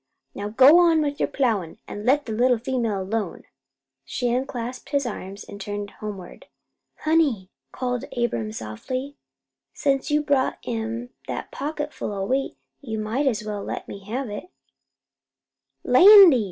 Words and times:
Now 0.33 0.45
you 0.47 0.51
go 0.53 0.79
on 0.79 1.03
with 1.03 1.19
your 1.19 1.27
plowin' 1.29 1.77
an' 1.87 2.05
let 2.07 2.25
that 2.25 2.31
little 2.33 2.57
female 2.57 3.03
alone." 3.03 3.43
She 4.03 4.31
unclasped 4.31 4.89
his 4.89 5.05
arms 5.05 5.43
and 5.43 5.61
turned 5.61 5.91
homeward. 5.91 6.47
"Honey," 7.01 7.51
called 7.71 8.05
Abram 8.17 8.51
softly, 8.51 9.15
"since 9.75 10.09
you 10.09 10.23
brought 10.23 10.57
'em 10.65 11.11
that 11.27 11.51
pocketful 11.51 12.11
o' 12.13 12.25
wheat, 12.25 12.57
you 12.81 12.97
might 12.97 13.27
as 13.27 13.43
well 13.43 13.63
let 13.63 13.87
me 13.87 14.03
have 14.05 14.27
it." 14.31 14.49
"Landy!" 15.83 16.39